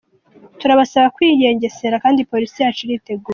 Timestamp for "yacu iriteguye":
2.63-3.29